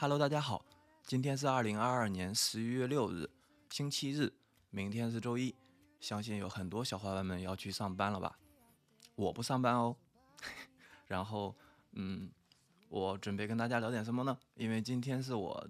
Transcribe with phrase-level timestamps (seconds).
[0.00, 0.64] Hello，大家好，
[1.04, 3.28] 今天是二零二二年十一月六日，
[3.68, 4.32] 星期日，
[4.70, 5.54] 明天是周一，
[6.00, 8.38] 相信有很多小伙伴们要去上班了吧？
[9.14, 9.94] 我不上班哦。
[11.06, 11.54] 然后，
[11.92, 12.30] 嗯，
[12.88, 14.38] 我准备跟大家聊点什么呢？
[14.54, 15.68] 因为今天是我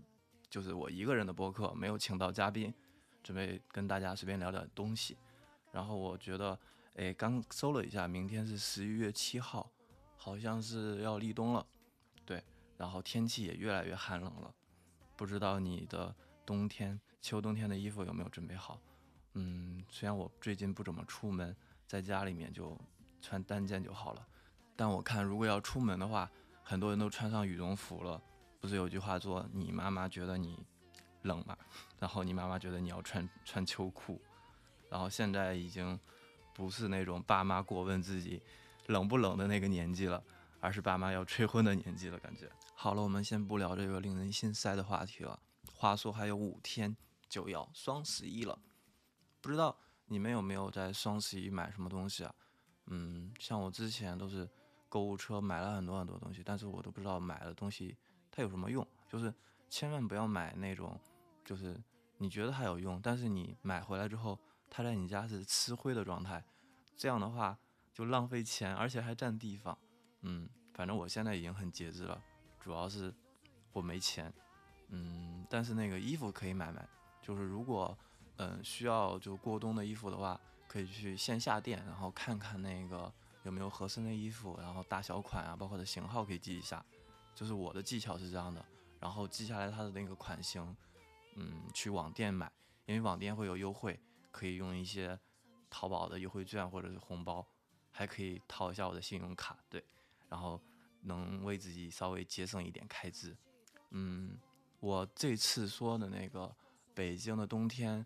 [0.49, 2.73] 就是我一个人的播客，没有请到嘉宾，
[3.25, 5.19] 准备跟大家随便聊点东西。
[5.73, 6.57] 然后我觉得，
[6.95, 9.69] 哎，刚搜了一下，明天是十一月七号，
[10.15, 11.67] 好像是要立冬了。
[12.81, 14.51] 然后天气也越来越寒冷了，
[15.15, 16.17] 不知道你的
[16.47, 18.81] 冬天、秋冬天的衣服有没有准备好？
[19.35, 21.55] 嗯，虽然我最近不怎么出门，
[21.87, 22.75] 在家里面就
[23.21, 24.27] 穿单件就好了。
[24.75, 26.31] 但我看，如果要出门的话，
[26.63, 28.19] 很多人都穿上羽绒服了。
[28.63, 30.59] 不是有句话说，你妈妈觉得你
[31.25, 31.55] 冷吗？
[31.99, 34.19] 然后你妈妈觉得你要穿穿秋裤。
[34.89, 36.01] 然后现在已经
[36.55, 38.43] 不是那种爸妈过问自己
[38.87, 40.25] 冷不冷的那个年纪了，
[40.61, 42.19] 而是爸妈要催婚的年纪了。
[42.19, 42.51] 感觉
[42.83, 45.39] 好了，我们先不聊这个令人心塞的话题了。
[45.71, 46.97] 话说还有五天
[47.29, 48.59] 就要双十一了，
[49.43, 52.35] 不知道你们有没有在双十一买什么东西啊？
[52.87, 54.49] 嗯，像我之前都是。
[54.89, 57.97] 购物车买了很多很多东西，但是我都不知道买的东西
[58.29, 58.85] 它有什么用。
[59.07, 59.33] 就是
[59.69, 60.99] 千万不要买那种，
[61.45, 61.81] 就是
[62.17, 64.37] 你觉得它有用，但是你买回来之后，
[64.71, 66.43] 它在你家是吃灰的状态，
[66.97, 67.57] 这样的话
[67.93, 69.79] 就浪费钱，而且还占地方。
[70.23, 72.21] 嗯，反正我现在已经很节制了，
[72.61, 73.13] 主要是
[73.73, 74.33] 我没钱。
[74.91, 76.87] 嗯，但是那个衣服可以买买，
[77.21, 77.97] 就是如果
[78.37, 83.13] 嗯需要就过冬的衣服的话，可以去线下店，然后看看那个。
[83.43, 86.85] 有没有合身的衣服，然后大小款啊，包括的型号可以记一下。
[87.35, 88.63] 就是我的技巧是这样的，
[88.99, 90.77] 然后记下来它的那个款型，
[91.37, 92.53] 嗯，去网店买，
[92.85, 93.99] 因为网店会有优惠，
[94.31, 95.19] 可以用一些
[95.71, 97.43] 淘宝的优惠券或者是红包，
[97.91, 99.83] 还可以套一下我的信用卡，对，
[100.29, 100.61] 然后
[101.03, 103.37] 能为自己稍微节省一点开支。
[103.91, 104.39] 嗯，
[104.81, 106.55] 我这次说的那个
[106.95, 108.05] 北京的冬天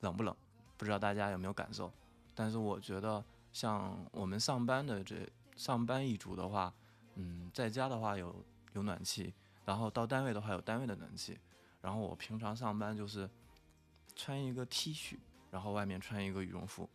[0.00, 0.36] 冷不冷，
[0.76, 1.92] 不知道大家有没有感受，
[2.34, 3.24] 但是我觉得。
[3.50, 5.26] 像我们上班的这
[5.56, 6.72] 上班一族的话，
[7.14, 8.44] 嗯，在家的话有
[8.74, 9.34] 有暖气，
[9.64, 11.36] 然后到单位的话有单位的暖气，
[11.80, 13.28] 然后我平常上班就是
[14.14, 15.16] 穿一个 T 恤，
[15.50, 16.88] 然后外面穿一个羽绒服，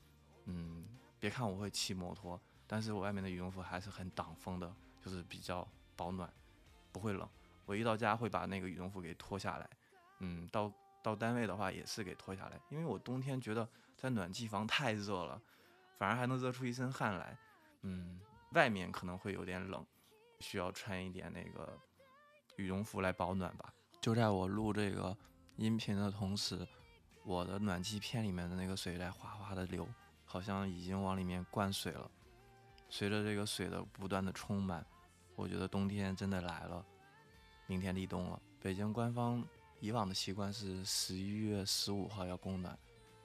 [0.46, 0.86] 嗯，
[1.20, 6.32] 别看我会骑摩托，但是我外面的羽绒服还是很挡风的，就是比较保暖，
[6.92, 7.28] 不会冷。
[7.66, 9.70] 我一到家会把那个羽绒服给脱下来，
[10.20, 10.72] 嗯，到
[11.02, 15.42] 到单位的话也是给脱下来，因为我冬天觉得在暖气房太热了。
[15.96, 17.38] 反而还能热出一身汗来，
[17.84, 18.20] 嗯，
[18.52, 19.86] 外面可能会有点冷，
[20.42, 21.78] 需要穿一点那个
[22.58, 23.74] 羽绒服来保暖吧。
[24.02, 25.16] 就在我录这个
[25.56, 26.68] 音频的同时，
[27.24, 29.88] 我的暖气片里面的那个水在哗哗的流，
[30.26, 32.10] 好像已经往里面灌水了。
[32.90, 34.86] 随着这个水的不断的充满，
[35.36, 36.86] 我觉得冬天真的来了，
[37.68, 38.42] 明天立冬了。
[38.62, 39.46] 北京官方
[39.80, 42.78] 以往的习惯是十一月十五号要供暖，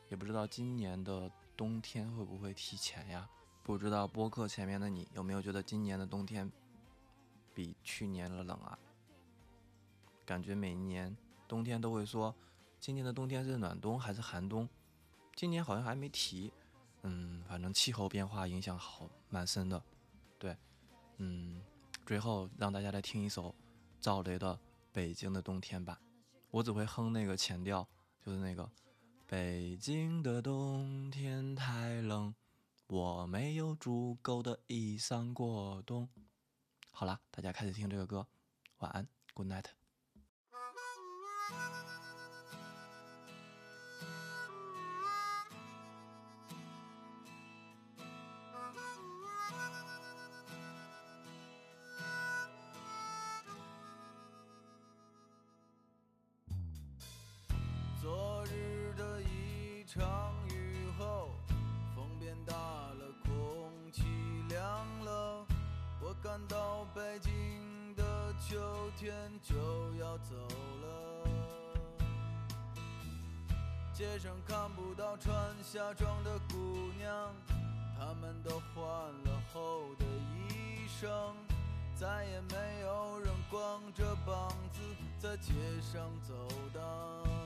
[0.09, 1.31] 也不知道今年的。
[1.59, 3.29] 冬天会不会提前呀？
[3.65, 6.49] 不知道播客前面的你有没有觉得今年的冬天
[7.53, 8.79] 比去年的冷啊？
[10.25, 11.17] 感觉每年
[11.49, 12.33] 冬天都会说
[12.79, 14.69] 今年的冬天是暖冬还是寒冬，
[15.35, 16.53] 今年好像还没提。
[17.03, 19.83] 嗯，反正气候变化影响好蛮深的。
[20.39, 20.57] 对，
[21.17, 21.61] 嗯，
[22.09, 23.55] 最后让大家来听一首
[24.01, 24.55] 赵雷的
[24.91, 26.01] 《北京的冬天》吧。
[26.51, 27.87] 我只会哼那个前调，
[28.25, 28.67] 就是那个。
[29.27, 32.35] 北京的冬天太冷，
[32.87, 36.09] 我没有足够的衣裳过冬。
[36.93, 38.27] 好啦，大家开始听这个歌，
[38.79, 39.67] 晚安，Good night。
[59.91, 61.31] 场雨后，
[61.97, 64.03] 风变大了，空气
[64.51, 64.61] 凉
[65.03, 65.47] 了。
[65.99, 67.33] 我感到北京
[67.97, 68.59] 的秋
[68.99, 69.57] 天就
[69.99, 70.35] 要走
[70.83, 71.31] 了。
[73.95, 77.35] 街上看不到穿夏装的姑娘，
[77.99, 81.33] 她们都换了厚的衣裳，
[81.97, 84.81] 再也没有人光着膀子
[85.19, 86.35] 在街上走
[86.75, 87.38] 荡。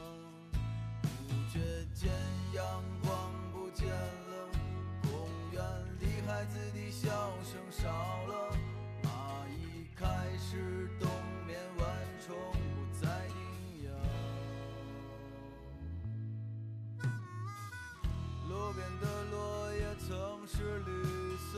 [20.55, 20.91] 是绿
[21.39, 21.53] 色，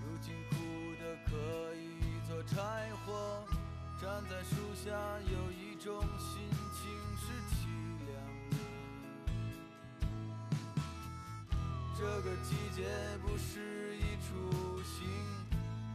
[0.00, 0.56] 如今枯
[0.98, 1.30] 的可
[1.74, 1.78] 以
[2.26, 2.56] 做柴
[3.04, 3.44] 火。
[4.00, 4.90] 站在树下，
[5.30, 6.40] 有一种心
[6.72, 6.80] 情
[7.20, 7.52] 是凄
[8.06, 8.10] 凉
[8.50, 8.52] 的。
[11.94, 12.88] 这个季节
[13.20, 14.28] 不适宜出
[14.82, 15.06] 行，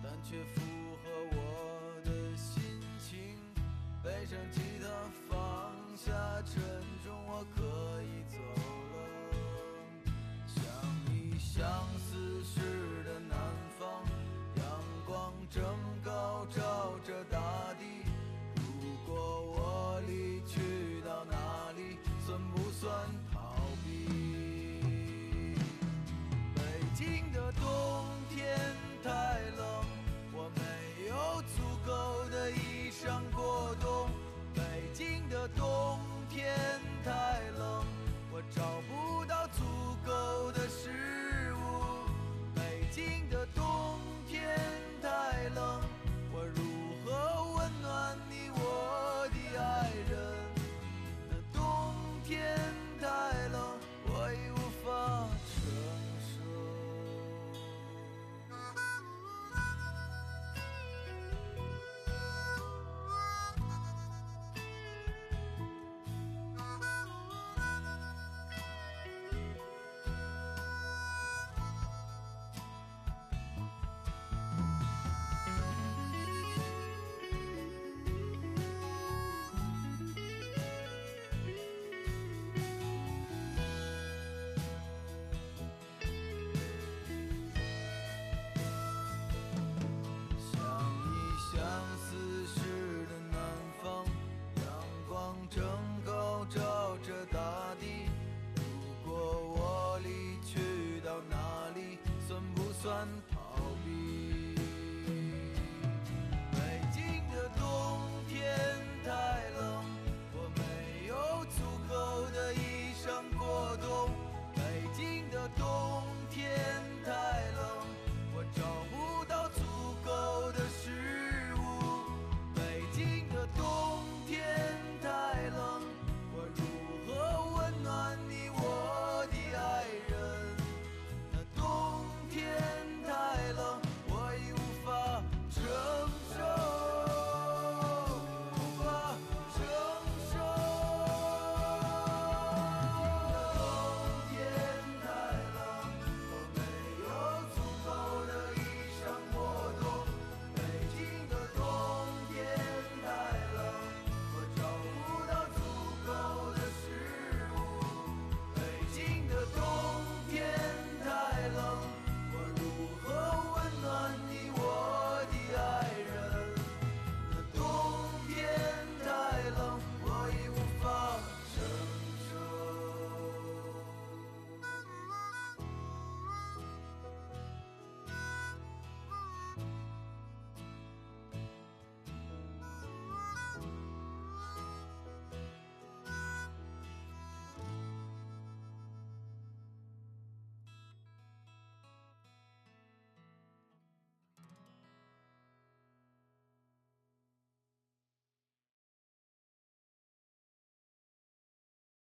[0.03, 0.61] 但却符
[1.03, 1.39] 合我
[2.05, 2.61] 的心
[2.99, 3.35] 情。
[4.03, 4.85] 背上吉他，
[5.27, 5.33] 放
[5.97, 6.13] 下
[6.43, 6.61] 沉
[7.03, 7.59] 重，我可
[8.03, 8.37] 以走